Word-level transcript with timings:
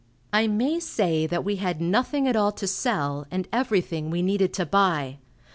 I 0.33 0.47
may 0.47 0.79
say 0.79 1.27
that 1.27 1.45
we 1.45 1.57
had 1.57 1.79
nothing 1.79 2.27
at 2.27 2.35
all 2.35 2.51
to 2.53 2.65
sell, 2.65 3.27
and 3.29 3.47
everything 3.53 4.09
we 4.09 4.23
needed 4.23 4.51
to 4.53 4.65
buy. 4.65 5.19